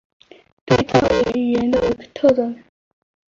[0.65, 0.99] 对照
[1.35, 2.57] 语言学的特征。